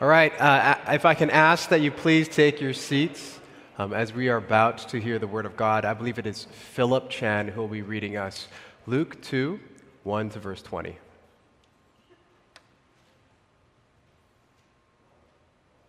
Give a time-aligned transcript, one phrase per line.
[0.00, 3.40] All right, uh, if I can ask that you please take your seats
[3.78, 5.84] um, as we are about to hear the Word of God.
[5.84, 8.46] I believe it is Philip Chan who will be reading us
[8.86, 9.58] Luke 2
[10.04, 10.96] 1 to verse 20.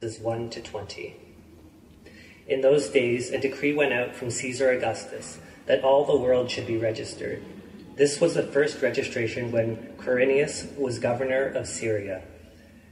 [0.01, 1.15] Is 1 to 20.
[2.47, 5.37] In those days, a decree went out from Caesar Augustus
[5.67, 7.43] that all the world should be registered.
[7.95, 12.23] This was the first registration when Quirinius was governor of Syria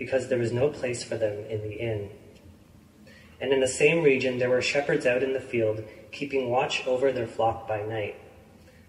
[0.00, 2.08] because there was no place for them in the inn.
[3.38, 7.12] And in the same region there were shepherds out in the field, keeping watch over
[7.12, 8.16] their flock by night.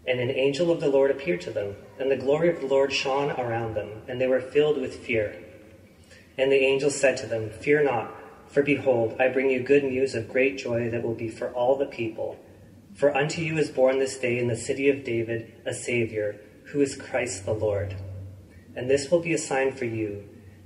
[0.07, 2.93] And an angel of the Lord appeared to them, and the glory of the Lord
[2.93, 5.35] shone around them, and they were filled with fear.
[6.37, 8.15] And the angel said to them, Fear not,
[8.47, 11.77] for behold, I bring you good news of great joy that will be for all
[11.77, 12.39] the people.
[12.95, 16.79] For unto you is born this day in the city of David a Savior, who
[16.79, 17.97] is Christ the Lord.
[18.77, 20.23] And this will be a sign for you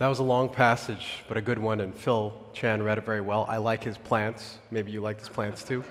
[0.00, 3.20] That was a long passage, but a good one, and Phil Chan read it very
[3.20, 3.44] well.
[3.46, 4.56] I like his plants.
[4.70, 5.84] Maybe you like his plants too.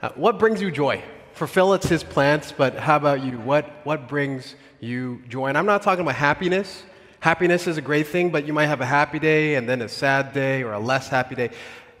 [0.00, 1.02] Uh, what brings you joy?
[1.34, 3.32] For Phil, it's his plants, but how about you?
[3.32, 5.48] What, what brings you joy?
[5.48, 6.84] And I'm not talking about happiness.
[7.20, 9.90] Happiness is a great thing, but you might have a happy day and then a
[9.90, 11.50] sad day or a less happy day.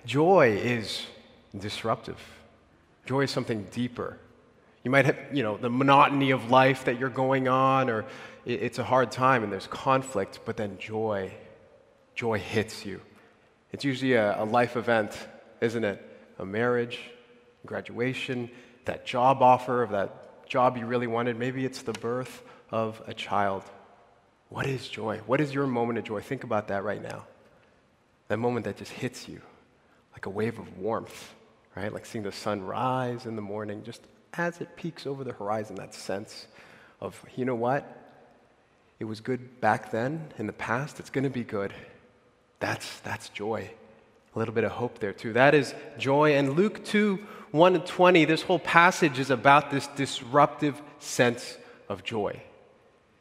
[0.06, 1.04] Joy is
[1.54, 2.22] disruptive,
[3.04, 4.16] joy is something deeper.
[4.82, 8.06] You might have, you know, the monotony of life that you're going on, or
[8.44, 11.32] it's a hard time and there's conflict, but then joy,
[12.14, 13.00] joy hits you.
[13.72, 15.18] It's usually a, a life event,
[15.60, 16.00] isn't it?
[16.38, 17.00] A marriage,
[17.66, 18.50] graduation,
[18.84, 21.38] that job offer of that job you really wanted.
[21.38, 23.64] Maybe it's the birth of a child.
[24.48, 25.20] What is joy?
[25.26, 26.20] What is your moment of joy?
[26.20, 27.24] Think about that right now.
[28.28, 29.40] That moment that just hits you
[30.12, 31.34] like a wave of warmth,
[31.74, 31.92] right?
[31.92, 34.02] Like seeing the sun rise in the morning, just
[34.34, 36.46] as it peaks over the horizon, that sense
[37.00, 38.03] of, you know what?
[38.98, 41.72] It was good back then in the past, it's going to be good.
[42.60, 43.70] That's, that's joy.
[44.34, 45.32] A little bit of hope there, too.
[45.32, 46.34] That is joy.
[46.34, 47.18] And Luke 2
[47.50, 51.56] 1 and 20, this whole passage is about this disruptive sense
[51.88, 52.42] of joy.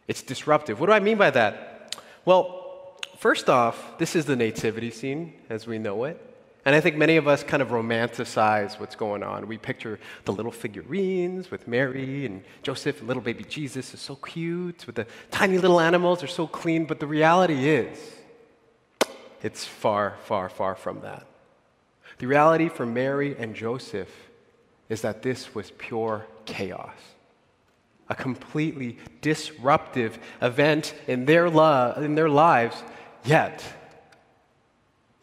[0.07, 0.79] It's disruptive.
[0.79, 1.95] What do I mean by that?
[2.25, 6.32] Well, first off, this is the nativity scene as we know it.
[6.65, 9.47] And I think many of us kind of romanticize what's going on.
[9.47, 14.15] We picture the little figurines with Mary and Joseph and little baby Jesus is so
[14.15, 16.85] cute, with the tiny little animals, they're so clean.
[16.85, 17.97] But the reality is,
[19.41, 21.27] it's far, far, far from that.
[22.19, 24.09] The reality for Mary and Joseph
[24.87, 26.95] is that this was pure chaos.
[28.07, 32.81] A completely disruptive event in their, lo- in their lives,
[33.25, 33.63] yet,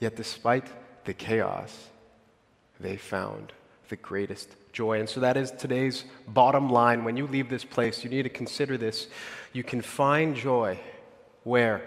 [0.00, 0.66] yet despite
[1.04, 1.88] the chaos,
[2.78, 3.52] they found
[3.88, 5.00] the greatest joy.
[5.00, 7.04] And so that is today's bottom line.
[7.04, 9.08] When you leave this place, you need to consider this.
[9.52, 10.78] You can find joy
[11.44, 11.82] where?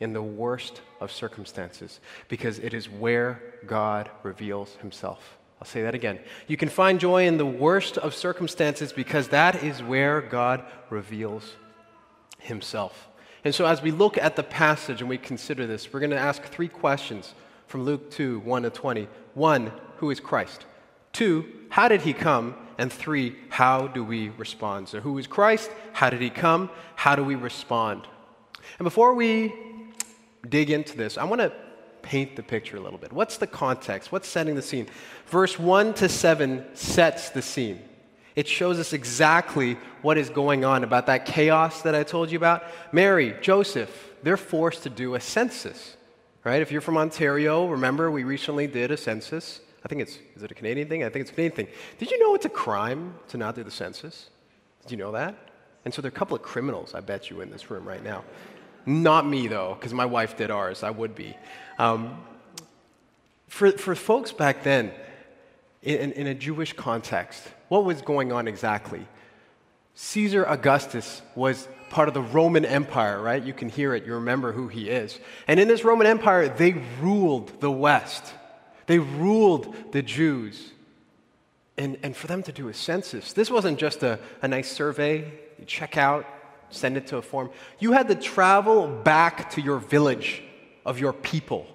[0.00, 5.38] In the worst of circumstances, because it is where God reveals himself.
[5.60, 6.20] I'll say that again.
[6.46, 11.56] You can find joy in the worst of circumstances because that is where God reveals
[12.38, 13.08] himself.
[13.44, 16.18] And so, as we look at the passage and we consider this, we're going to
[16.18, 17.34] ask three questions
[17.68, 19.08] from Luke 2 1 to 20.
[19.34, 20.66] One, who is Christ?
[21.12, 22.54] Two, how did he come?
[22.78, 24.88] And three, how do we respond?
[24.88, 25.70] So, who is Christ?
[25.92, 26.70] How did he come?
[26.96, 28.06] How do we respond?
[28.78, 29.52] And before we
[30.48, 31.52] dig into this, I want to
[32.02, 33.12] paint the picture a little bit.
[33.12, 34.12] What's the context?
[34.12, 34.86] What's setting the scene?
[35.26, 37.82] Verse 1 to 7 sets the scene.
[38.34, 42.38] It shows us exactly what is going on about that chaos that I told you
[42.38, 42.62] about.
[42.92, 45.96] Mary, Joseph, they're forced to do a census,
[46.48, 46.62] right?
[46.62, 49.60] If you're from Ontario, remember we recently did a census.
[49.84, 51.04] I think it's, is it a Canadian thing?
[51.04, 51.68] I think it's a Canadian thing.
[51.98, 54.30] Did you know it's a crime to not do the census?
[54.82, 55.34] Did you know that?
[55.84, 58.02] And so there are a couple of criminals, I bet you, in this room right
[58.02, 58.24] now.
[58.86, 60.82] Not me, though, because my wife did ours.
[60.82, 61.36] I would be.
[61.78, 62.18] Um,
[63.48, 64.90] for, for folks back then,
[65.82, 69.06] in, in a Jewish context, what was going on exactly?
[70.00, 73.42] Caesar Augustus was part of the Roman Empire, right?
[73.42, 75.18] You can hear it, you remember who he is.
[75.48, 78.32] And in this Roman Empire, they ruled the West,
[78.86, 80.70] they ruled the Jews.
[81.76, 85.32] And, and for them to do a census, this wasn't just a, a nice survey,
[85.58, 86.24] you check out,
[86.70, 87.50] send it to a form.
[87.80, 90.44] You had to travel back to your village
[90.86, 91.66] of your people.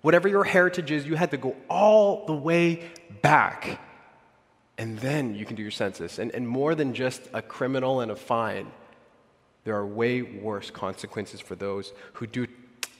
[0.00, 2.90] Whatever your heritage is, you had to go all the way
[3.22, 3.78] back.
[4.78, 6.18] And then you can do your census.
[6.18, 8.70] And, and more than just a criminal and a fine,
[9.64, 12.46] there are way worse consequences for those who do,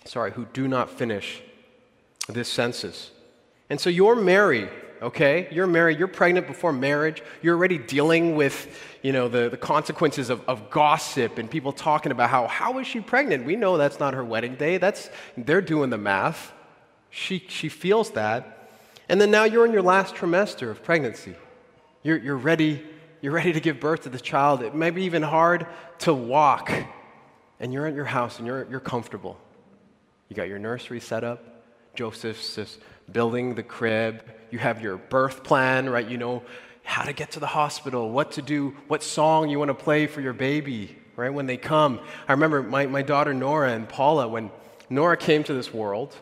[0.05, 1.43] sorry, who do not finish
[2.29, 3.11] this census.
[3.69, 4.69] And so you're Mary,
[5.01, 5.49] okay?
[5.51, 10.31] You're married, you're pregnant before marriage, you're already dealing with, you know, the, the consequences
[10.31, 13.45] of, of gossip and people talking about how, how is she pregnant?
[13.45, 14.79] We know that's not her wedding day.
[14.79, 16.53] That's, they're doing the math.
[17.11, 18.69] She, she feels that.
[19.09, 21.35] And then now you're in your last trimester of pregnancy.
[22.03, 22.85] You're, you're, ready,
[23.21, 24.63] you're ready to give birth to this child.
[24.63, 25.67] It may be even hard
[26.01, 26.73] to walk.
[27.61, 29.39] And you're at your house and you're, you're comfortable.
[30.29, 31.65] You got your nursery set up.
[31.95, 34.23] Joseph's just building the crib
[34.53, 36.07] you have your birth plan, right?
[36.07, 36.43] You know
[36.85, 40.07] how to get to the hospital, what to do, what song you want to play
[40.07, 41.33] for your baby, right?
[41.33, 42.01] When they come.
[42.29, 44.51] I remember my, my daughter Nora and Paula, when
[44.91, 46.15] Nora came to this world,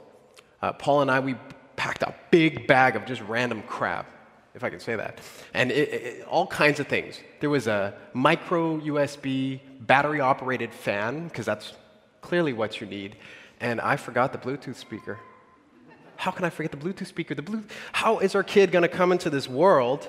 [0.63, 1.35] uh, Paul and I, we
[1.75, 4.07] packed a big bag of just random crap,
[4.55, 5.19] if I can say that,
[5.55, 7.21] and it, it, all kinds of things.
[7.41, 11.73] There was a micro USB battery operated fan, because that's
[12.21, 13.17] clearly what you need,
[13.61, 15.19] and I forgot the Bluetooth speaker.
[16.17, 17.35] How can I forget the Bluetooth speaker?
[17.35, 20.09] The Bluetooth, how is our kid going to come into this world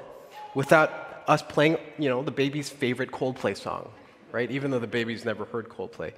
[0.53, 3.89] without us playing, you know, the baby's favorite Coldplay song,
[4.31, 4.49] right?
[4.51, 6.13] Even though the baby's never heard Coldplay.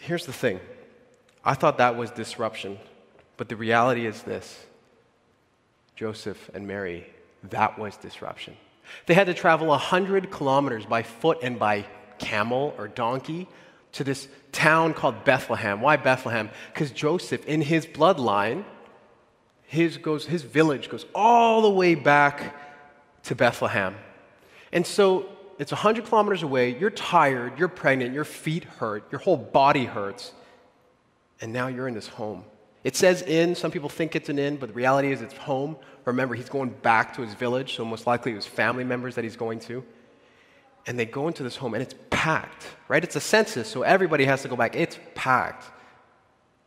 [0.00, 0.60] Here's the thing.
[1.44, 2.78] I thought that was disruption,
[3.36, 4.64] but the reality is this.
[6.00, 7.06] Joseph and Mary,
[7.50, 8.56] that was disruption.
[9.04, 11.84] They had to travel 100 kilometers by foot and by
[12.18, 13.46] camel or donkey
[13.92, 15.82] to this town called Bethlehem.
[15.82, 16.48] Why Bethlehem?
[16.72, 18.64] Because Joseph, in his bloodline,
[19.64, 22.56] his, goes, his village goes all the way back
[23.24, 23.94] to Bethlehem.
[24.72, 25.26] And so
[25.58, 26.78] it's 100 kilometers away.
[26.78, 30.32] You're tired, you're pregnant, your feet hurt, your whole body hurts.
[31.42, 32.44] And now you're in this home.
[32.82, 33.54] It says inn.
[33.54, 35.76] Some people think it's an inn, but the reality is it's home.
[36.04, 39.24] Remember, he's going back to his village, so most likely it was family members that
[39.24, 39.84] he's going to
[40.86, 43.02] and they go into this home and it's packed, right?
[43.02, 44.76] It's a census, so everybody has to go back.
[44.76, 45.64] It's packed.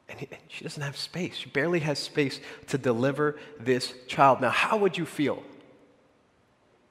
[0.10, 1.36] And, he, and she doesn't have space.
[1.36, 4.42] She barely has space to deliver this child.
[4.42, 5.44] Now, how would you feel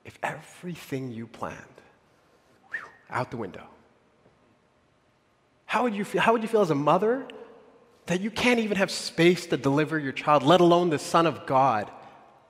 [0.05, 1.57] if everything you planned
[2.71, 2.81] whew,
[3.11, 3.67] out the window?
[5.67, 6.21] How would you feel?
[6.21, 7.27] How would you feel as a mother
[8.07, 11.47] that you can't even have space to deliver your child, let alone the Son of
[11.47, 11.91] God?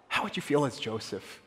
[0.09, 1.41] How would you feel as Joseph?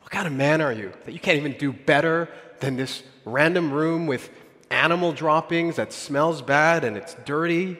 [0.00, 2.28] What kind of man are you that you can't even do better
[2.60, 4.30] than this random room with
[4.70, 7.78] animal droppings that smells bad and it's dirty.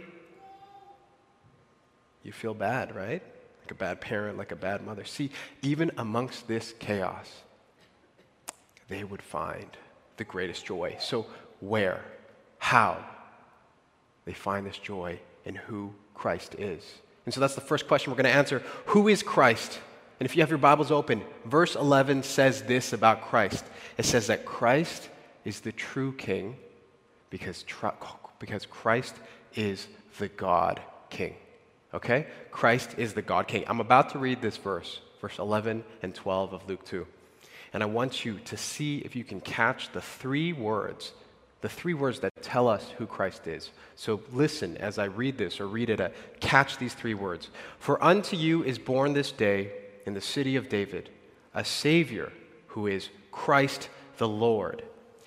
[2.22, 3.22] You feel bad, right?
[3.62, 5.04] Like a bad parent, like a bad mother.
[5.04, 5.30] See,
[5.62, 7.42] even amongst this chaos,
[8.88, 9.68] they would find
[10.16, 10.96] the greatest joy.
[11.00, 11.26] So,
[11.60, 12.02] where?
[12.58, 13.04] How?
[14.24, 16.84] They find this joy in who Christ is.
[17.24, 18.62] And so that's the first question we're going to answer.
[18.86, 19.80] Who is Christ?
[20.20, 23.64] And if you have your Bibles open, verse 11 says this about Christ
[23.96, 25.08] it says that Christ
[25.44, 26.56] is the true king
[27.30, 27.64] because,
[28.38, 29.16] because Christ
[29.54, 29.88] is
[30.18, 31.34] the God king.
[31.92, 32.26] Okay?
[32.50, 33.64] Christ is the God king.
[33.66, 37.06] I'm about to read this verse, verse 11 and 12 of Luke 2.
[37.72, 41.12] And I want you to see if you can catch the three words,
[41.60, 43.70] the three words that tell us who Christ is.
[43.96, 46.10] So listen as I read this or read it, uh,
[46.40, 47.48] catch these three words.
[47.78, 49.72] For unto you is born this day
[50.06, 51.10] in the city of David
[51.54, 52.32] a Savior
[52.68, 53.88] who is Christ
[54.18, 54.82] the Lord.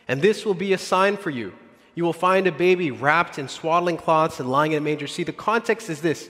[0.07, 1.53] And this will be a sign for you.
[1.95, 5.07] You will find a baby wrapped in swaddling cloths and lying in a manger.
[5.07, 6.29] See, the context is this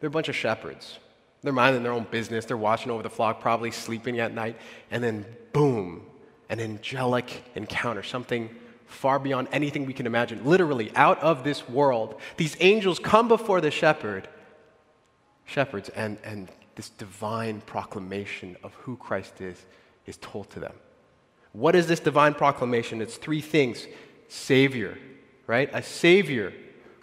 [0.00, 0.98] they're a bunch of shepherds.
[1.42, 2.44] They're minding their own business.
[2.44, 4.56] They're watching over the flock, probably sleeping at night.
[4.90, 6.06] And then, boom,
[6.48, 8.50] an angelic encounter, something
[8.88, 10.44] far beyond anything we can imagine.
[10.44, 14.28] Literally, out of this world, these angels come before the shepherd
[15.48, 19.64] shepherds, and, and this divine proclamation of who Christ is
[20.06, 20.74] is told to them.
[21.52, 23.00] What is this divine proclamation?
[23.00, 23.86] It's three things
[24.28, 24.98] Savior,
[25.46, 25.70] right?
[25.72, 26.52] A Savior,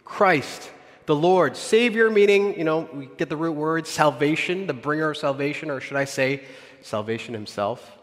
[0.04, 0.70] Christ,
[1.08, 1.58] the Lord.
[1.58, 5.82] Savior meaning, you know, we get the root word salvation, the bringer of salvation, or
[5.82, 6.44] should I say,
[6.82, 7.98] salvation himself.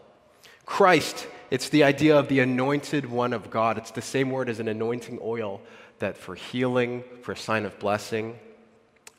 [0.66, 3.76] Christ, it's the idea of the anointed one of God.
[3.76, 5.60] It's the same word as an anointing oil
[5.98, 8.38] that for healing, for a sign of blessing.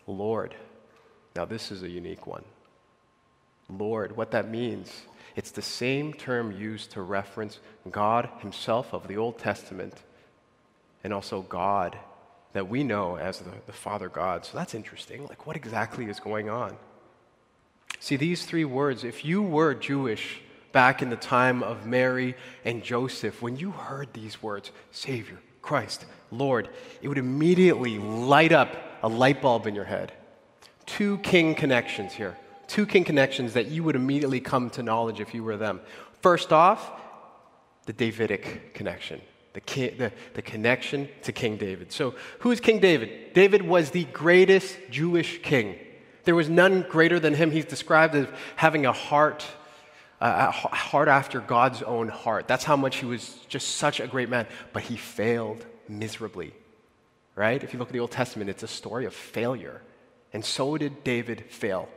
[0.08, 0.56] Lord.
[1.36, 2.44] Now, this is a unique one.
[3.70, 5.04] Lord, what that means,
[5.36, 7.60] it's the same term used to reference
[7.92, 9.94] God Himself of the Old Testament
[11.04, 11.96] and also God
[12.54, 14.44] that we know as the, the Father God.
[14.44, 15.28] So that's interesting.
[15.28, 16.78] Like, what exactly is going on?
[18.00, 20.42] See, these three words, if you were Jewish
[20.74, 26.06] back in the time of Mary and Joseph, when you heard these words, Savior, Christ,
[26.32, 26.68] Lord,
[27.01, 30.12] it would immediately light up a light bulb in your head.
[30.86, 32.38] Two king connections here.
[32.68, 35.80] Two king connections that you would immediately come to knowledge if you were them.
[36.22, 36.92] First off,
[37.86, 39.22] the Davidic connection
[39.53, 39.62] the,
[39.98, 41.92] the, the connection to King David.
[41.92, 43.34] So, who is King David?
[43.34, 45.75] David was the greatest Jewish king.
[46.24, 47.51] There was none greater than him.
[47.51, 49.46] He's described as having a heart,
[50.24, 52.48] uh, a heart after God's own heart.
[52.48, 54.48] That's how much he was just such a great man.
[54.72, 56.53] But he failed miserably,
[57.36, 57.62] right?
[57.62, 59.82] If you look at the Old Testament, it's a story of failure.
[60.32, 61.89] And so did David fail.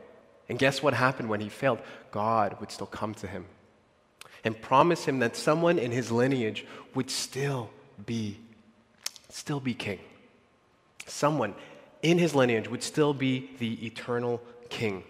[0.49, 1.79] And guess what happened when he failed?
[2.11, 3.45] God would still come to him
[4.43, 6.65] and promise him that someone in his lineage
[6.95, 7.69] would still
[8.05, 8.37] be
[9.29, 9.99] still be king.
[11.05, 11.55] Someone
[12.01, 15.03] in his lineage would still be the eternal king.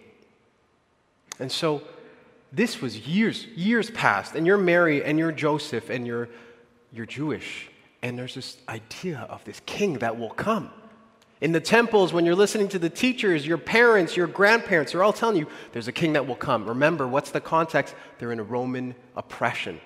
[1.40, 1.82] And so
[2.52, 6.28] this was years, years past, and you're Mary and you're Joseph and you're
[6.92, 7.68] you're Jewish,
[8.02, 10.70] and there's this idea of this king that will come.
[11.40, 15.12] In the temples, when you're listening to the teachers, your parents, your grandparents, they're all
[15.12, 16.66] telling you there's a king that will come.
[16.66, 17.94] Remember, what's the context?
[18.18, 19.80] They're in a Roman oppression.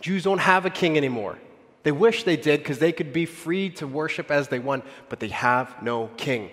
[0.00, 1.38] Jews don't have a king anymore.
[1.84, 5.20] They wish they did because they could be free to worship as they want, but
[5.20, 6.50] they have no king.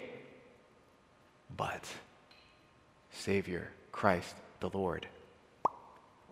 [1.56, 1.84] But
[3.12, 5.08] Savior, Christ, the Lord,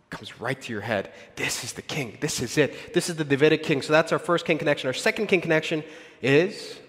[0.09, 1.11] comes right to your head.
[1.35, 2.17] This is the king.
[2.21, 2.93] This is it.
[2.93, 3.81] This is the Davidic king.
[3.81, 4.87] So that's our first king connection.
[4.87, 5.83] Our second king connection
[6.21, 6.79] is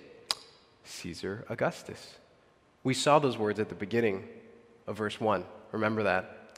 [0.85, 2.16] Caesar Augustus.
[2.85, 4.25] We saw those words at the beginning
[4.87, 5.45] of verse 1.
[5.73, 6.57] Remember that.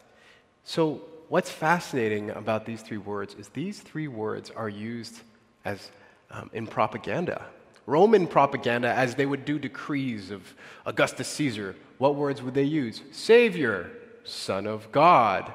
[0.65, 5.21] So, what's fascinating about these three words is these three words are used
[5.65, 5.91] as
[6.31, 7.45] um, in propaganda.
[7.87, 10.55] Roman propaganda, as they would do decrees of
[10.87, 13.03] Augustus Caesar, what words would they use?
[13.11, 13.91] Savior,
[14.25, 15.53] Son of God.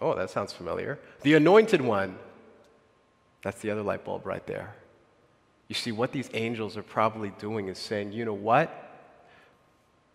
[0.00, 0.98] Oh, that sounds familiar.
[1.22, 2.18] The Anointed One.
[3.42, 4.74] That's the other light bulb right there.
[5.68, 8.70] You see, what these angels are probably doing is saying, you know what?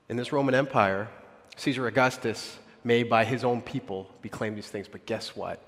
[0.10, 1.08] In this Roman Empire,
[1.56, 5.68] Caesar Augustus may, by his own people, be claimed these things, but guess what?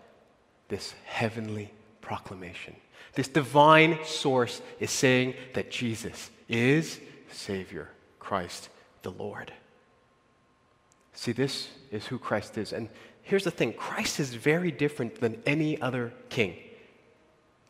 [0.70, 1.72] This heavenly
[2.02, 2.76] proclamation,
[3.14, 7.00] this divine source is saying that Jesus is
[7.32, 8.70] Savior, Christ
[9.02, 9.52] the Lord.
[11.14, 12.74] See, this is who Christ is.
[12.74, 12.90] And
[13.22, 16.56] here's the thing Christ is very different than any other king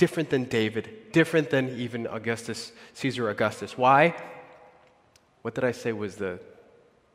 [0.01, 3.77] different than David, different than even Augustus, Caesar Augustus.
[3.77, 4.15] Why?
[5.43, 6.39] What did I say was the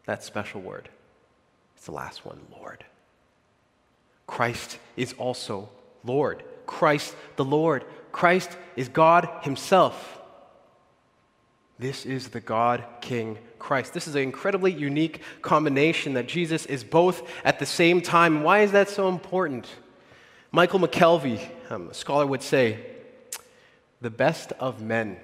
[0.05, 0.89] that special word?
[1.75, 2.85] It's the last one, Lord.
[4.29, 5.69] Christ is also
[6.05, 6.45] Lord.
[6.65, 7.85] Christ the Lord.
[8.13, 10.21] Christ is God Himself.
[11.79, 13.93] This is the God King Christ.
[13.93, 18.43] This is an incredibly unique combination that Jesus is both at the same time.
[18.43, 19.69] Why is that so important?
[20.53, 22.79] Michael McKelvey, um, a scholar, would say,
[24.01, 25.19] The best of men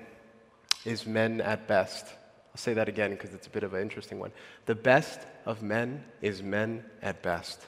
[0.84, 2.06] is men at best.
[2.06, 4.32] I'll say that again because it's a bit of an interesting one.
[4.66, 7.64] The best of men is men at best.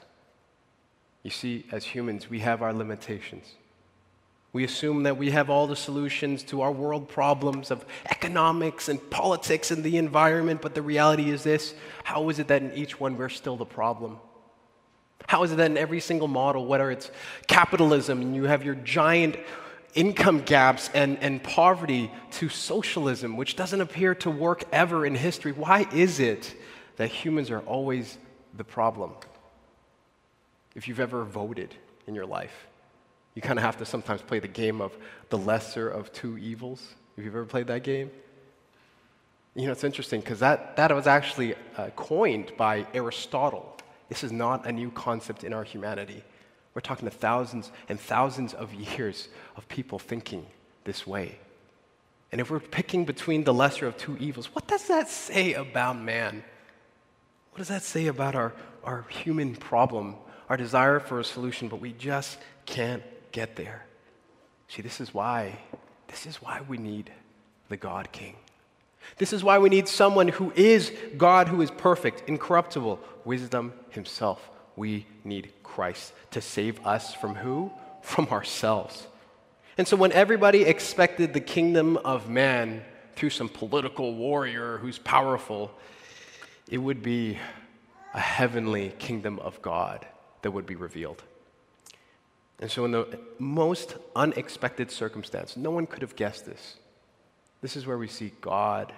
[1.22, 3.54] You see, as humans, we have our limitations.
[4.54, 9.10] We assume that we have all the solutions to our world problems of economics and
[9.10, 13.00] politics and the environment, but the reality is this how is it that in each
[13.00, 14.16] one we're still the problem?
[15.26, 17.10] How is it that in every single model, whether it's
[17.48, 19.36] capitalism and you have your giant
[19.94, 25.50] income gaps and, and poverty to socialism, which doesn't appear to work ever in history,
[25.50, 26.54] why is it
[26.94, 28.18] that humans are always
[28.56, 29.14] the problem?
[30.76, 31.74] If you've ever voted
[32.06, 32.68] in your life,
[33.34, 34.96] you kind of have to sometimes play the game of
[35.28, 36.94] the lesser of two evils.
[37.16, 38.10] Have you ever played that game?
[39.54, 43.74] You know, it's interesting because that, that was actually uh, coined by Aristotle
[44.08, 46.22] this is not a new concept in our humanity.
[46.74, 50.46] We're talking to thousands and thousands of years of people thinking
[50.84, 51.38] this way.
[52.32, 55.98] And if we're picking between the lesser of two evils, what does that say about
[55.98, 56.42] man?
[57.52, 60.16] What does that say about our, our human problem,
[60.48, 63.02] our desire for a solution, but we just can't
[63.34, 63.84] get there?
[64.68, 65.58] See, this is why,
[66.06, 67.10] this is why we need
[67.68, 68.36] the God King.
[69.18, 74.48] This is why we need someone who is God, who is perfect, incorruptible, wisdom himself.
[74.76, 77.70] We need Christ to save us from who?
[78.02, 79.06] From ourselves.
[79.76, 82.82] And so when everybody expected the kingdom of man
[83.16, 85.72] through some political warrior who's powerful,
[86.70, 87.38] it would be
[88.14, 90.06] a heavenly kingdom of God
[90.42, 91.22] that would be revealed.
[92.60, 96.76] And so, in the most unexpected circumstance, no one could have guessed this.
[97.60, 98.92] This is where we see God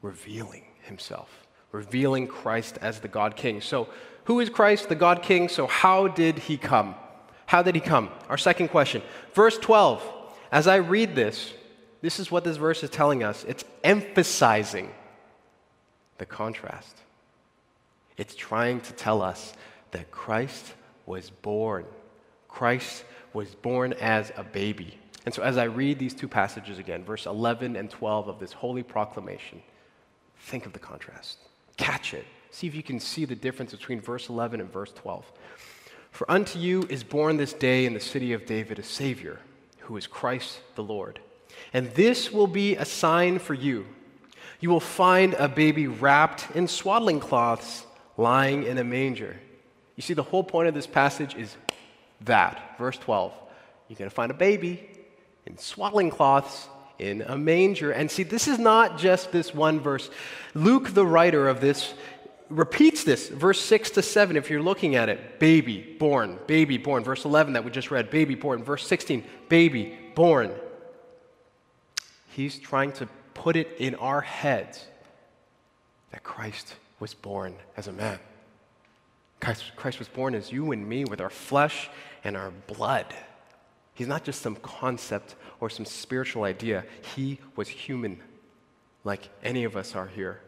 [0.00, 3.60] revealing himself, revealing Christ as the God King.
[3.60, 3.88] So,
[4.24, 5.48] who is Christ, the God King?
[5.48, 6.94] So, how did he come?
[7.46, 8.10] How did he come?
[8.28, 9.02] Our second question.
[9.34, 10.02] Verse 12.
[10.50, 11.52] As I read this,
[12.02, 14.90] this is what this verse is telling us it's emphasizing
[16.18, 16.96] the contrast.
[18.16, 19.54] It's trying to tell us
[19.92, 20.74] that Christ
[21.06, 21.84] was born.
[22.52, 24.98] Christ was born as a baby.
[25.24, 28.52] And so, as I read these two passages again, verse 11 and 12 of this
[28.52, 29.62] holy proclamation,
[30.38, 31.38] think of the contrast.
[31.78, 32.26] Catch it.
[32.50, 35.32] See if you can see the difference between verse 11 and verse 12.
[36.10, 39.40] For unto you is born this day in the city of David a Savior,
[39.80, 41.20] who is Christ the Lord.
[41.72, 43.86] And this will be a sign for you.
[44.60, 47.86] You will find a baby wrapped in swaddling cloths,
[48.18, 49.40] lying in a manger.
[49.96, 51.56] You see, the whole point of this passage is
[52.24, 52.76] that.
[52.78, 53.32] Verse 12.
[53.88, 54.88] You're going to find a baby
[55.46, 57.90] in swaddling cloths in a manger.
[57.90, 60.08] And see, this is not just this one verse.
[60.54, 61.94] Luke, the writer of this,
[62.48, 65.38] repeats this, verse 6 to 7, if you're looking at it.
[65.38, 67.02] Baby, born, baby, born.
[67.02, 68.62] Verse 11 that we just read, baby, born.
[68.62, 70.52] Verse 16, baby, born.
[72.28, 74.84] He's trying to put it in our heads
[76.12, 78.18] that Christ was born as a man.
[79.40, 81.90] Christ, Christ was born as you and me with our flesh
[82.24, 83.06] and our blood.
[83.94, 88.20] He's not just some concept or some spiritual idea, he was human,
[89.04, 90.40] like any of us are here.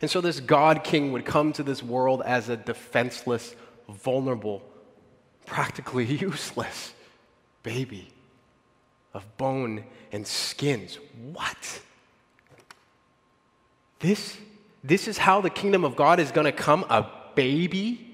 [0.00, 3.54] And so, this God King would come to this world as a defenseless,
[3.88, 4.62] vulnerable,
[5.44, 6.92] practically useless
[7.62, 8.08] baby
[9.14, 10.98] of bone and skins.
[11.32, 11.80] What?
[13.98, 14.36] This,
[14.84, 18.05] this is how the kingdom of God is going to come a baby?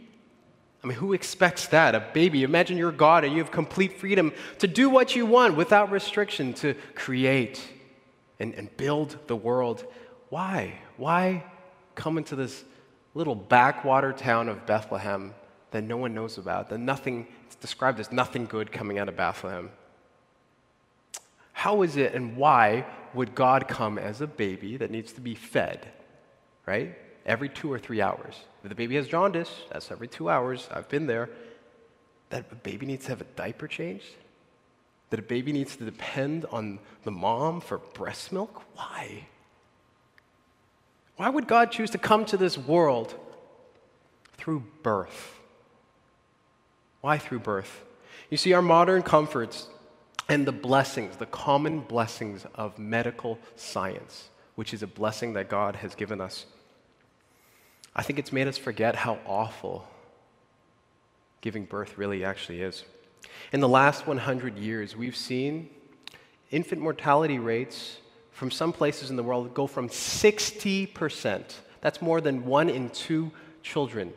[0.83, 1.95] I mean, who expects that?
[1.95, 2.43] A baby.
[2.43, 6.55] Imagine you're God and you have complete freedom to do what you want without restriction,
[6.55, 7.65] to create
[8.41, 9.85] and, and build the world.
[10.29, 10.75] Why?
[10.97, 11.45] Why
[11.95, 12.65] come into this
[13.15, 15.35] little backwater town of Bethlehem
[15.71, 19.17] that no one knows about, that nothing, it's described as nothing good coming out of
[19.17, 19.71] Bethlehem?
[21.53, 25.37] How is it and why would God come as a baby that needs to be
[25.37, 25.87] fed,
[26.67, 26.99] right?
[27.25, 28.35] Every two or three hours.
[28.63, 30.69] If the baby has jaundice, that's every two hours.
[30.73, 31.31] I've been there.
[32.31, 34.07] That a baby needs to have a diaper changed?
[35.11, 38.63] That a baby needs to depend on the mom for breast milk?
[38.75, 39.27] Why?
[41.17, 43.15] Why would God choose to come to this world
[44.39, 45.39] through birth?
[47.01, 47.85] Why through birth?
[48.31, 49.69] You see, our modern comforts
[50.29, 55.77] and the blessings, the common blessings of medical science, which is a blessing that God
[55.77, 56.47] has given us.
[57.95, 59.87] I think it's made us forget how awful
[61.41, 62.85] giving birth really actually is.
[63.53, 65.69] In the last 100 years, we've seen
[66.51, 67.99] infant mortality rates
[68.31, 73.31] from some places in the world go from 60%, that's more than one in two
[73.63, 74.13] children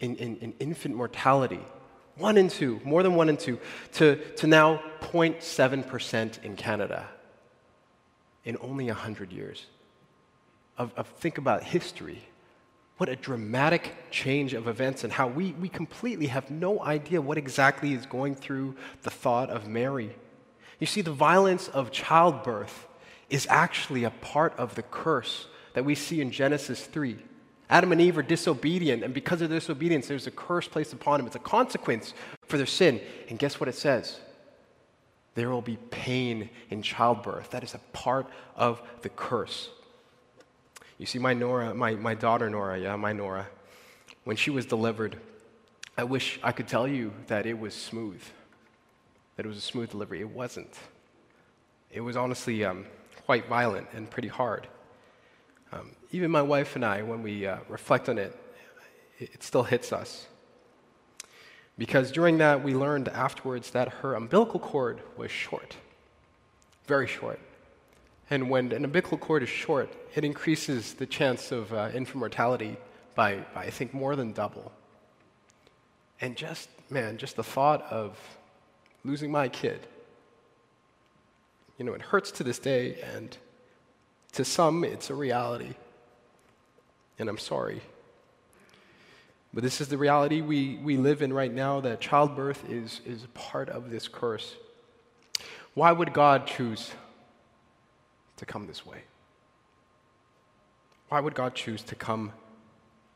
[0.00, 1.60] in, in, in infant mortality
[2.20, 3.58] one in two, more than one in two,
[3.92, 7.08] to, to now 0.7% in Canada
[8.44, 9.66] in only 100 years.
[10.76, 12.22] Of, of, think about history.
[13.00, 17.38] What a dramatic change of events, and how we, we completely have no idea what
[17.38, 20.14] exactly is going through the thought of Mary.
[20.78, 22.86] You see, the violence of childbirth
[23.30, 27.16] is actually a part of the curse that we see in Genesis 3.
[27.70, 31.20] Adam and Eve are disobedient, and because of their disobedience, there's a curse placed upon
[31.20, 31.26] them.
[31.26, 32.12] It's a consequence
[32.48, 33.00] for their sin.
[33.30, 34.20] And guess what it says?
[35.36, 37.48] There will be pain in childbirth.
[37.48, 39.70] That is a part of the curse.
[41.00, 43.48] You see, my Nora, my, my daughter Nora, yeah, my Nora,
[44.24, 45.16] when she was delivered,
[45.96, 48.22] I wish I could tell you that it was smooth,
[49.36, 50.20] that it was a smooth delivery.
[50.20, 50.78] It wasn't.
[51.90, 52.84] It was honestly um,
[53.24, 54.68] quite violent and pretty hard.
[55.72, 58.38] Um, even my wife and I, when we uh, reflect on it,
[59.18, 60.26] it still hits us.
[61.78, 65.76] Because during that, we learned afterwards that her umbilical cord was short,
[66.86, 67.40] very short.
[68.30, 72.76] And when an umbilical cord is short, it increases the chance of uh, infant mortality
[73.16, 74.70] by, by, I think, more than double.
[76.20, 78.16] And just, man, just the thought of
[79.04, 79.80] losing my kid,
[81.76, 83.36] you know, it hurts to this day, and
[84.32, 85.74] to some, it's a reality.
[87.18, 87.80] And I'm sorry.
[89.52, 93.26] But this is the reality we, we live in right now that childbirth is, is
[93.34, 94.54] part of this curse.
[95.74, 96.92] Why would God choose
[98.40, 99.02] to come this way?
[101.08, 102.32] Why would God choose to come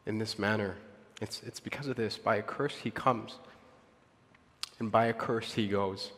[0.06, 0.76] in this manner?
[1.20, 2.16] It's, it's because of this.
[2.16, 3.38] By a curse, he comes,
[4.78, 6.12] and by a curse, he goes.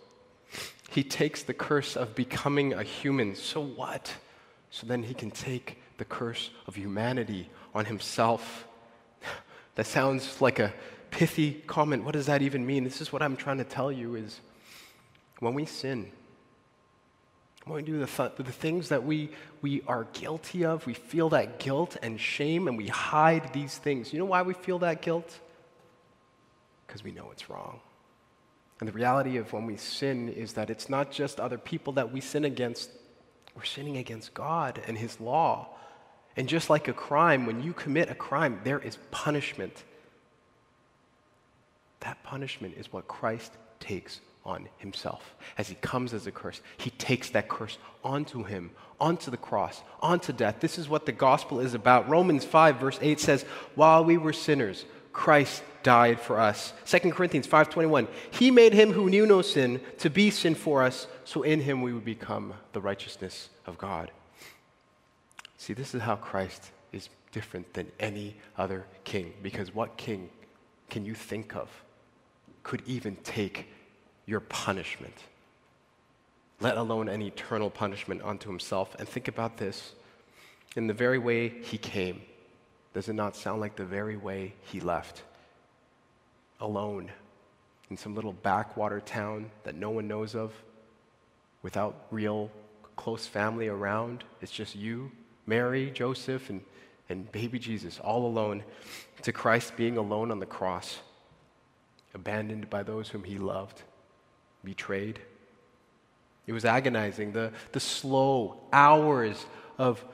[0.90, 3.34] He takes the curse of becoming a human.
[3.34, 4.14] So what?
[4.70, 8.66] So then he can take the curse of humanity on himself.
[9.74, 10.72] That sounds like a
[11.10, 12.02] pithy comment.
[12.02, 12.82] What does that even mean?
[12.82, 14.40] This is what I'm trying to tell you is
[15.40, 16.10] when we sin,
[17.74, 21.58] we do the, th- the things that we, we are guilty of, we feel that
[21.58, 24.12] guilt and shame and we hide these things.
[24.12, 25.40] You know why we feel that guilt?
[26.86, 27.80] Because we know it's wrong.
[28.78, 32.12] And the reality of when we sin is that it's not just other people that
[32.12, 32.90] we sin against,
[33.56, 35.70] we're sinning against God and His law.
[36.36, 39.82] And just like a crime, when you commit a crime, there is punishment.
[42.00, 45.34] That punishment is what Christ takes on himself.
[45.58, 49.82] As he comes as a curse, he takes that curse onto him, onto the cross,
[50.00, 50.60] onto death.
[50.60, 52.08] This is what the gospel is about.
[52.08, 53.42] Romans 5, verse 8 says,
[53.74, 56.72] While we were sinners, Christ died for us.
[56.84, 61.06] 2 Corinthians 5:21 He made him who knew no sin to be sin for us
[61.24, 64.10] so in him we would become the righteousness of God.
[65.56, 70.28] See, this is how Christ is different than any other king because what king
[70.90, 71.70] can you think of
[72.62, 73.68] could even take
[74.26, 75.14] your punishment,
[76.60, 78.94] let alone an eternal punishment unto himself?
[78.98, 79.92] And think about this
[80.76, 82.20] in the very way he came,
[82.92, 85.22] does it not sound like the very way he left?
[86.60, 87.10] Alone
[87.90, 90.52] in some little backwater town that no one knows of,
[91.62, 92.50] without real
[92.96, 94.24] close family around.
[94.40, 95.10] It's just you,
[95.46, 96.62] Mary, Joseph, and,
[97.08, 98.64] and baby Jesus, all alone,
[99.22, 100.98] to Christ being alone on the cross,
[102.14, 103.82] abandoned by those whom he loved,
[104.64, 105.20] betrayed.
[106.46, 107.32] It was agonizing.
[107.32, 109.44] The, the slow hours
[109.78, 110.04] of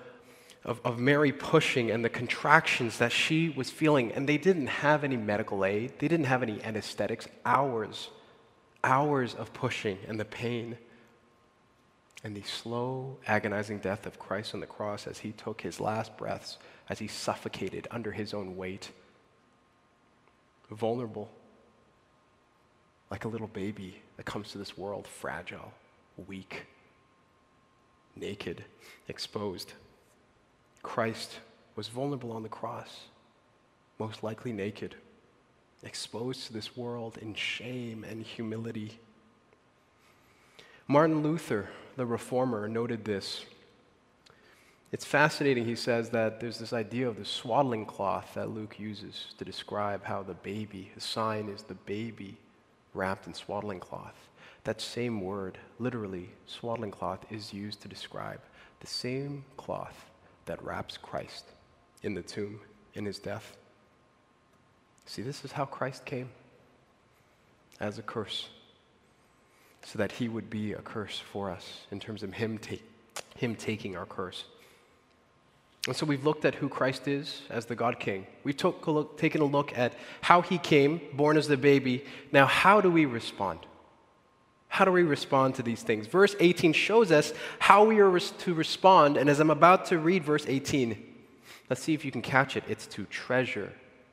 [0.65, 4.13] of, of Mary pushing and the contractions that she was feeling.
[4.13, 7.29] And they didn't have any medical aid, they didn't have any anesthetics.
[7.45, 8.11] Hours,
[8.85, 10.79] hours of pushing and the pain.
[12.25, 16.17] And the slow, agonizing death of Christ on the cross as he took his last
[16.17, 16.57] breaths,
[16.89, 18.91] as he suffocated under his own weight.
[20.71, 21.29] Vulnerable,
[23.13, 25.71] like a little baby that comes to this world fragile,
[26.27, 26.65] weak,
[28.17, 28.65] naked,
[29.07, 29.75] exposed.
[30.83, 31.41] Christ
[31.77, 33.03] was vulnerable on the cross,
[33.99, 34.95] most likely naked,
[35.83, 38.99] exposed to this world in shame and humility.
[40.89, 43.45] Martin Luther, the reformer, noted this.
[44.91, 49.27] It's fascinating, he says, that there's this idea of the swaddling cloth that Luke uses
[49.37, 52.39] to describe how the baby, the sign is the baby
[52.95, 54.15] wrapped in swaddling cloth.
[54.65, 58.41] That same word, literally, swaddling cloth, is used to describe
[58.81, 60.11] the same cloth
[60.47, 61.47] that wraps Christ
[62.03, 62.61] in the tomb
[62.95, 63.57] in his death.
[65.07, 66.29] See, this is how Christ came
[67.81, 68.49] as a curse,
[69.85, 72.77] so that he would be a curse for us in terms of him, ta-
[73.37, 74.45] him taking our curse.
[75.87, 78.27] And so we've looked at who Christ is as the God King.
[78.45, 82.05] We've took a look, taken a look at how he came, born as the baby.
[82.31, 83.61] Now, how do we respond?
[84.69, 86.07] How do we respond to these things?
[86.07, 89.17] Verse 18 shows us how we are to respond.
[89.17, 90.97] And as I'm about to read verse 18,
[91.69, 92.63] let's see if you can catch it.
[92.69, 93.73] It's to treasure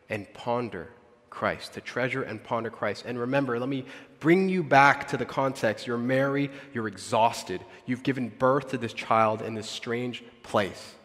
[0.09, 0.89] and ponder
[1.29, 3.05] Christ, to treasure and ponder Christ.
[3.05, 3.85] And remember, let me
[4.19, 5.85] bring you back to the context.
[5.85, 7.61] You're Mary, you're exhausted.
[7.85, 10.95] You've given birth to this child in this strange place.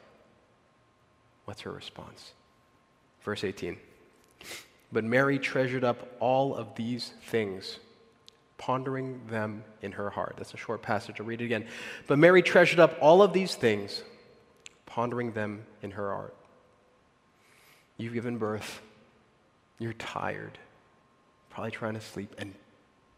[1.45, 2.33] What's her response?
[3.23, 3.77] Verse 18.
[4.93, 7.79] But Mary treasured up all of these things
[8.59, 10.35] pondering them in her heart.
[10.39, 11.17] That's a short passage.
[11.21, 11.67] I'll read it again.
[12.07, 14.03] But Mary treasured up all of these things,
[14.87, 16.35] pondering them in her heart.
[17.97, 18.81] You've given birth,
[19.79, 20.59] you're tired,
[21.51, 22.55] probably trying to sleep, and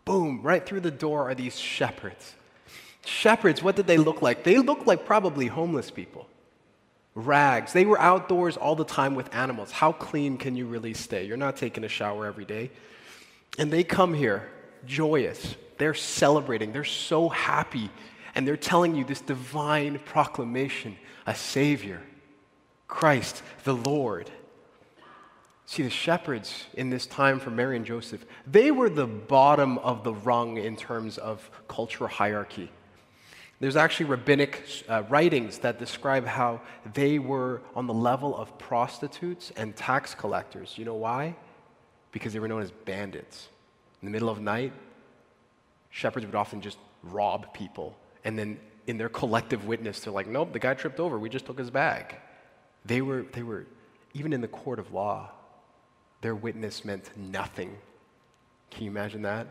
[0.05, 2.35] boom, right through the door are these shepherds.
[3.05, 4.43] Shepherds, what did they look like?
[4.43, 6.29] They look like probably homeless people.
[7.17, 7.73] Rags.
[7.73, 9.73] They were outdoors all the time with animals.
[9.73, 11.25] How clean can you really stay?
[11.25, 12.71] You're not taking a shower every day.
[13.59, 14.49] And they come here
[14.85, 15.57] joyous.
[15.79, 16.73] They're celebrating.
[16.73, 17.91] They're so happy.
[18.35, 22.03] And they're telling you this divine proclamation a Savior,
[22.87, 24.31] Christ the Lord.
[25.65, 30.05] See, the shepherds in this time for Mary and Joseph, they were the bottom of
[30.05, 32.71] the rung in terms of cultural hierarchy.
[33.59, 36.61] There's actually rabbinic uh, writings that describe how
[36.93, 40.77] they were on the level of prostitutes and tax collectors.
[40.77, 41.37] You know why?
[42.13, 43.49] Because they were known as bandits.
[44.03, 44.73] In the middle of night,
[45.89, 47.97] shepherds would often just rob people.
[48.25, 51.19] And then in their collective witness, they're like, nope, the guy tripped over.
[51.19, 52.15] We just took his bag.
[52.85, 53.67] They were, they were
[54.13, 55.31] even in the court of law,
[56.21, 57.77] their witness meant nothing.
[58.71, 59.47] Can you imagine that?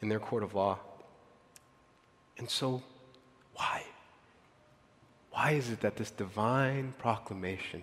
[0.00, 0.78] In their court of law.
[2.38, 2.82] And so,
[3.54, 3.84] why?
[5.30, 7.82] Why is it that this divine proclamation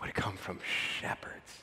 [0.00, 0.58] would come from
[1.00, 1.62] shepherds?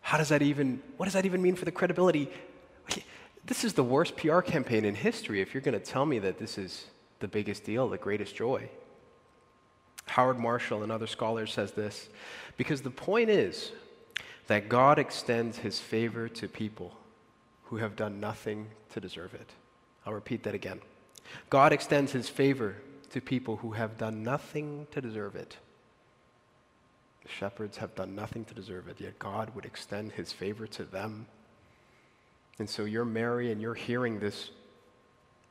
[0.00, 2.30] How does that even, what does that even mean for the credibility?
[3.44, 6.38] This is the worst PR campaign in history if you're going to tell me that
[6.38, 6.86] this is
[7.20, 8.68] the biggest deal, the greatest joy.
[10.06, 12.08] Howard Marshall and other scholars says this
[12.56, 13.72] because the point is
[14.48, 16.96] that God extends his favor to people
[17.64, 19.50] who have done nothing to deserve it.
[20.06, 20.80] I'll repeat that again.
[21.48, 22.76] God extends his favor
[23.10, 25.56] to people who have done nothing to deserve it.
[27.22, 30.84] The shepherds have done nothing to deserve it, yet God would extend his favor to
[30.84, 31.26] them.
[32.58, 34.50] And so you're Mary and you're hearing this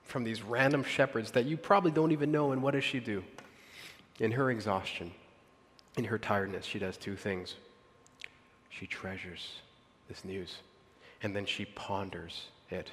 [0.03, 2.51] from these random shepherds that you probably don't even know.
[2.51, 3.23] And what does she do?
[4.19, 5.11] In her exhaustion,
[5.97, 7.55] in her tiredness, she does two things.
[8.69, 9.53] She treasures
[10.07, 10.57] this news,
[11.21, 12.89] and then she ponders it.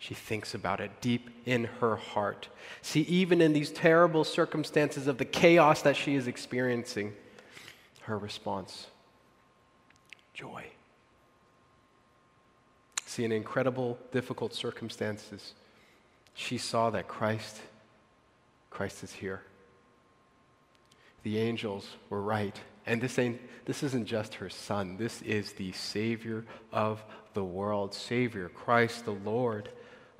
[0.00, 2.48] She thinks about it deep in her heart.
[2.80, 7.12] See, even in these terrible circumstances of the chaos that she is experiencing,
[8.00, 8.86] her response
[10.32, 10.64] joy.
[13.04, 15.52] See, in incredible, difficult circumstances,
[16.32, 17.60] she saw that Christ,
[18.70, 19.42] Christ is here.
[21.24, 22.58] The angels were right.
[22.86, 27.92] And this, ain't, this isn't just her son, this is the Savior of the world,
[27.92, 29.68] Savior, Christ the Lord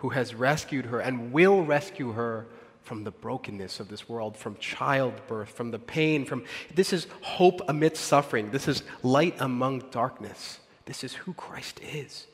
[0.01, 2.47] who has rescued her and will rescue her
[2.83, 7.61] from the brokenness of this world, from childbirth, from the pain, from this is hope
[7.69, 8.51] amidst suffering.
[8.51, 10.59] This is light among darkness.
[10.87, 12.27] This is who Christ is.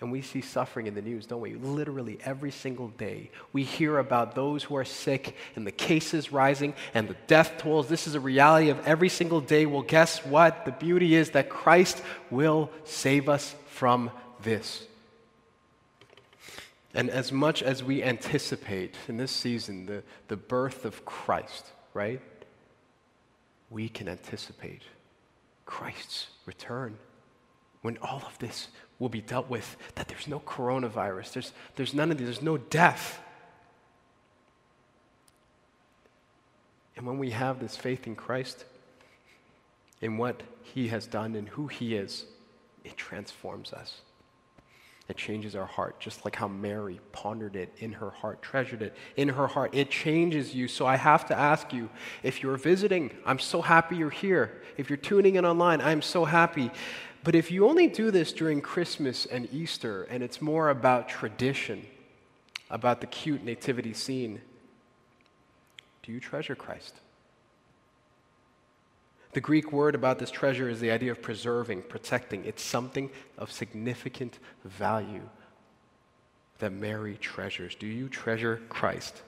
[0.00, 1.54] And we see suffering in the news, don't we?
[1.54, 3.30] Literally every single day.
[3.52, 7.88] We hear about those who are sick and the cases rising and the death tolls.
[7.88, 9.66] This is a reality of every single day.
[9.66, 10.66] Well, guess what?
[10.66, 14.84] The beauty is that Christ will save us from this.
[16.94, 22.20] And as much as we anticipate in this season the, the birth of Christ, right?
[23.70, 24.82] We can anticipate
[25.66, 26.96] Christ's return
[27.82, 32.10] when all of this will be dealt with, that there's no coronavirus, there's, there's none
[32.10, 33.20] of this, there's no death.
[36.96, 38.64] And when we have this faith in Christ,
[40.00, 42.24] in what He has done and who He is,
[42.82, 44.00] it transforms us.
[45.08, 48.94] It changes our heart, just like how Mary pondered it in her heart, treasured it
[49.16, 49.74] in her heart.
[49.74, 50.68] It changes you.
[50.68, 51.88] So I have to ask you
[52.22, 54.60] if you're visiting, I'm so happy you're here.
[54.76, 56.70] If you're tuning in online, I'm so happy.
[57.24, 61.86] But if you only do this during Christmas and Easter, and it's more about tradition,
[62.70, 64.42] about the cute nativity scene,
[66.02, 66.94] do you treasure Christ?
[69.38, 72.44] The Greek word about this treasure is the idea of preserving, protecting.
[72.44, 75.28] It's something of significant value
[76.58, 77.76] that Mary treasures.
[77.76, 79.22] Do you treasure Christ?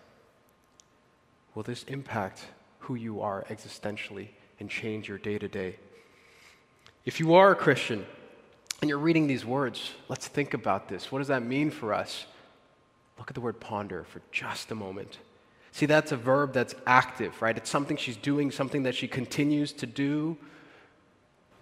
[1.55, 2.44] Will this impact
[2.81, 5.77] who you are existentially and change your day to day?
[7.05, 8.05] If you are a Christian
[8.81, 11.12] and you're reading these words, let's think about this.
[11.12, 12.27] What does that mean for us?
[13.16, 15.18] Look at the word ponder for just a moment.
[15.81, 17.57] See, that's a verb that's active, right?
[17.57, 20.37] It's something she's doing, something that she continues to do.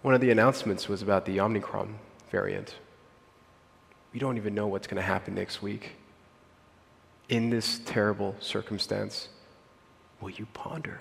[0.01, 1.97] One of the announcements was about the Omicron
[2.29, 2.75] variant.
[4.11, 5.91] We don't even know what's going to happen next week.
[7.29, 9.29] In this terrible circumstance,
[10.19, 10.99] will you ponder?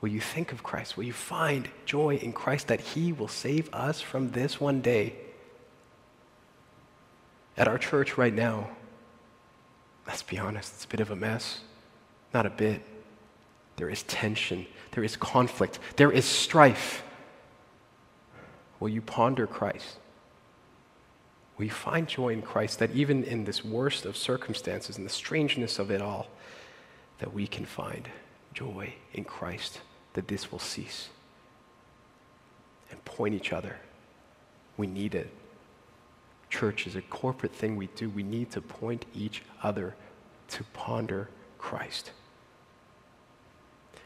[0.00, 0.96] Will you think of Christ?
[0.96, 5.14] Will you find joy in Christ that He will save us from this one day?
[7.58, 8.70] At our church right now,
[10.08, 11.60] let's be honest, it's a bit of a mess.
[12.34, 12.82] Not a bit.
[13.76, 17.04] There is tension, there is conflict, there is strife.
[18.80, 19.98] Will you ponder Christ?
[21.56, 25.10] Will you find joy in Christ that even in this worst of circumstances and the
[25.10, 26.28] strangeness of it all,
[27.18, 28.08] that we can find
[28.54, 29.80] joy in Christ,
[30.14, 31.08] that this will cease?
[32.90, 33.76] And point each other.
[34.76, 35.30] We need it.
[36.50, 38.08] Church is a corporate thing we do.
[38.08, 39.94] We need to point each other
[40.48, 42.12] to ponder Christ.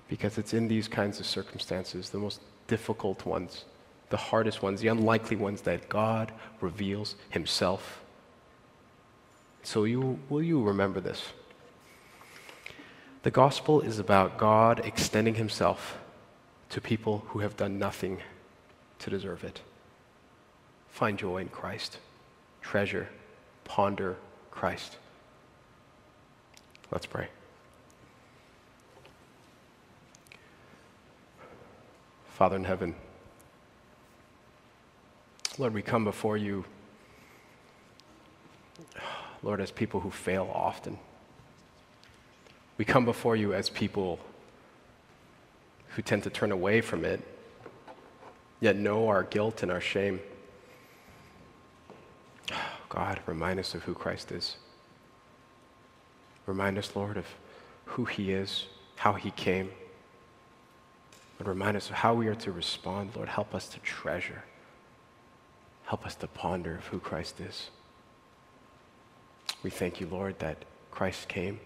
[0.09, 3.65] Because it's in these kinds of circumstances, the most difficult ones,
[4.11, 8.03] the hardest ones, the unlikely ones, that God reveals Himself.
[9.63, 11.23] So, you, will you remember this?
[13.23, 15.99] The gospel is about God extending Himself
[16.71, 18.19] to people who have done nothing
[18.99, 19.61] to deserve it.
[20.89, 21.99] Find joy in Christ,
[22.63, 23.09] treasure,
[23.65, 24.17] ponder
[24.51, 24.97] Christ.
[26.91, 27.29] Let's pray.
[32.29, 32.95] Father in heaven,
[35.59, 36.65] Lord, we come before you,
[39.43, 40.99] Lord, as people who fail often.
[42.79, 44.19] We come before you as people
[45.89, 47.21] who tend to turn away from it,
[48.61, 50.21] yet know our guilt and our shame.
[52.93, 54.57] God, remind us of who Christ is.
[56.45, 57.25] Remind us, Lord, of
[57.87, 59.71] who He is, how He came.
[61.39, 63.17] and remind us of how we are to respond.
[63.17, 64.45] Lord, help us to treasure.
[65.87, 67.71] Help us to ponder of who Christ is.
[69.63, 70.59] We thank you, Lord, that
[70.91, 71.61] Christ came.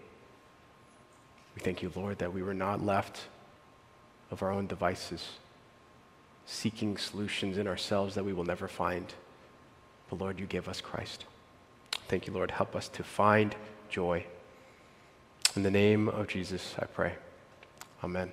[1.55, 3.27] We thank you, Lord, that we were not left
[4.31, 5.27] of our own devices,
[6.45, 9.13] seeking solutions in ourselves that we will never find.
[10.09, 11.25] But Lord, you gave us Christ.
[12.07, 12.51] Thank you, Lord.
[12.51, 13.55] Help us to find
[13.89, 14.25] joy.
[15.55, 17.13] In the name of Jesus, I pray.
[18.03, 18.31] Amen.